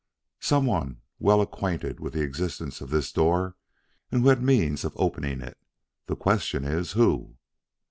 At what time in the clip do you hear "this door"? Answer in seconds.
2.89-3.55